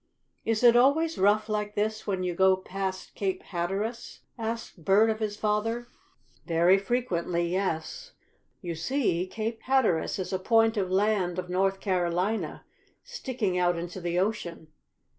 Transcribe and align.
"Is 0.43 0.63
it 0.63 0.75
always 0.75 1.19
rough 1.19 1.47
like 1.47 1.75
this 1.75 2.07
when 2.07 2.23
you 2.23 2.33
go 2.33 2.57
past 2.57 3.13
Cape 3.13 3.43
Hatteras?" 3.43 4.21
asked 4.35 4.83
Bert 4.83 5.11
of 5.11 5.19
his 5.19 5.37
father. 5.37 5.89
"Very 6.47 6.79
frequently, 6.79 7.47
yes. 7.49 8.13
You 8.63 8.73
see 8.73 9.27
Cape 9.27 9.61
Hatteras 9.61 10.17
is 10.17 10.33
a 10.33 10.39
point 10.39 10.75
of 10.75 10.89
land 10.89 11.37
of 11.37 11.51
North 11.51 11.79
Carolina, 11.79 12.65
sticking 13.03 13.59
out 13.59 13.77
into 13.77 14.01
the 14.01 14.17
ocean. 14.17 14.69